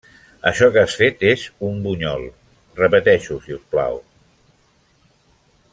Això 0.51 0.69
que 0.75 0.79
has 0.83 0.95
fet 1.01 1.19
és 1.31 1.43
un 1.67 1.77
bunyol. 1.83 2.25
Repeteix-ho, 2.85 3.37
si 3.45 3.57
us 3.59 3.69
plau. 3.75 4.01